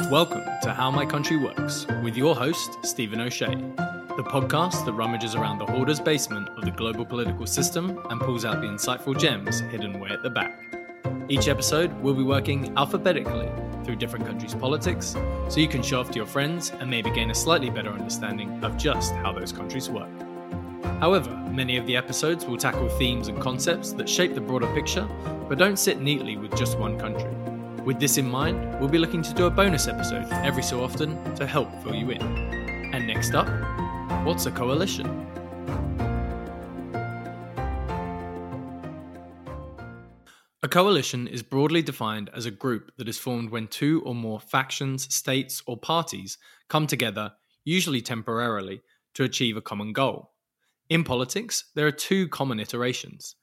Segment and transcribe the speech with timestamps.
[0.00, 5.36] Welcome to How My Country Works with your host, Stephen O'Shea, the podcast that rummages
[5.36, 9.60] around the hoarder's basement of the global political system and pulls out the insightful gems
[9.60, 10.58] hidden way at the back.
[11.28, 13.48] Each episode, we'll be working alphabetically
[13.84, 15.14] through different countries' politics
[15.48, 18.64] so you can show off to your friends and maybe gain a slightly better understanding
[18.64, 20.10] of just how those countries work.
[20.98, 25.08] However, many of the episodes will tackle themes and concepts that shape the broader picture
[25.48, 27.30] but don't sit neatly with just one country.
[27.84, 31.34] With this in mind, we'll be looking to do a bonus episode every so often
[31.34, 32.22] to help fill you in.
[32.22, 33.46] And next up,
[34.24, 35.06] what's a coalition?
[40.62, 44.40] A coalition is broadly defined as a group that is formed when two or more
[44.40, 46.38] factions, states, or parties
[46.70, 47.32] come together,
[47.64, 48.80] usually temporarily,
[49.12, 50.32] to achieve a common goal.
[50.88, 53.36] In politics, there are two common iterations.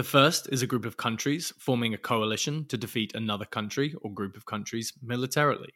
[0.00, 4.10] The first is a group of countries forming a coalition to defeat another country or
[4.10, 5.74] group of countries militarily.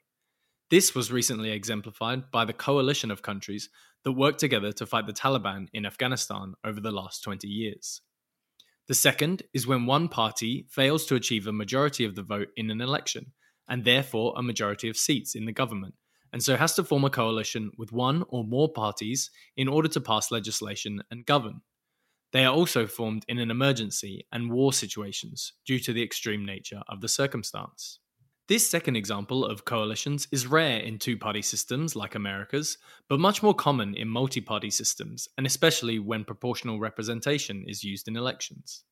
[0.71, 3.69] This was recently exemplified by the coalition of countries
[4.03, 8.01] that worked together to fight the Taliban in Afghanistan over the last 20 years.
[8.89, 12.71] The second is when one party fails to achieve a majority of the vote in
[12.71, 13.35] an election,
[13.69, 15.97] and therefore a majority of seats in the government,
[16.33, 20.01] and so has to form a coalition with one or more parties in order to
[20.01, 21.61] pass legislation and govern.
[22.35, 26.83] They are also formed in an emergency and war situations due to the extreme nature
[26.89, 28.01] of the circumstance.
[28.49, 32.77] This second example of coalitions is rare in two party systems like America's,
[33.09, 38.09] but much more common in multi party systems, and especially when proportional representation is used
[38.09, 38.83] in elections.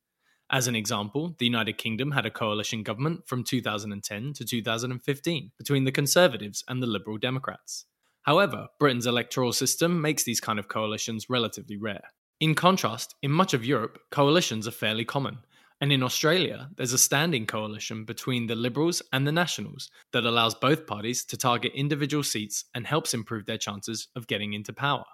[0.49, 5.83] As an example, the United Kingdom had a coalition government from 2010 to 2015 between
[5.83, 7.87] the Conservatives and the Liberal Democrats.
[8.23, 12.05] However, Britain's electoral system makes these kind of coalitions relatively rare.
[12.43, 15.39] In contrast, in much of Europe, coalitions are fairly common.
[15.81, 20.57] And in Australia, there's a standing coalition between the Liberals and the Nationals that allows
[20.57, 25.05] both parties to target individual seats and helps improve their chances of getting into power.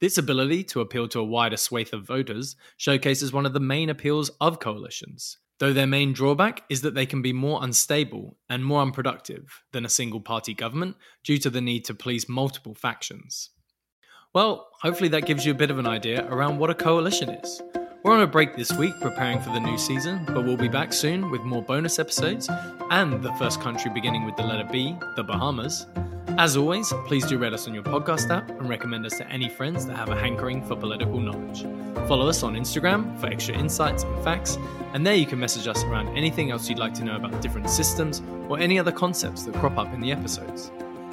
[0.00, 3.90] This ability to appeal to a wider swathe of voters showcases one of the main
[3.90, 8.64] appeals of coalitions, though their main drawback is that they can be more unstable and
[8.64, 13.50] more unproductive than a single party government due to the need to please multiple factions.
[14.32, 17.60] Well, hopefully that gives you a bit of an idea around what a coalition is.
[18.04, 20.92] We're on a break this week preparing for the new season, but we'll be back
[20.92, 22.48] soon with more bonus episodes
[22.90, 25.86] and the first country beginning with the letter B, the Bahamas.
[26.38, 29.48] As always, please do rate us on your podcast app and recommend us to any
[29.48, 31.62] friends that have a hankering for political knowledge.
[32.06, 34.58] Follow us on Instagram for extra insights and facts,
[34.94, 37.68] and there you can message us around anything else you'd like to know about different
[37.68, 40.70] systems or any other concepts that crop up in the episodes.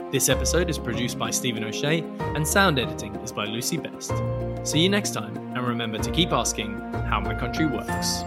[0.09, 4.13] This episode is produced by Stephen O'Shea, and sound editing is by Lucy Best.
[4.63, 6.79] See you next time, and remember to keep asking
[7.09, 8.23] how my country works.